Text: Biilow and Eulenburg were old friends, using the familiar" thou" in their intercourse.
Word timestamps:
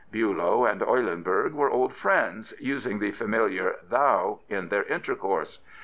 Biilow 0.11 0.65
and 0.67 0.81
Eulenburg 0.81 1.53
were 1.53 1.69
old 1.69 1.93
friends, 1.93 2.55
using 2.59 2.97
the 2.97 3.11
familiar" 3.11 3.75
thou" 3.91 4.39
in 4.49 4.69
their 4.69 4.81
intercourse. 4.85 5.59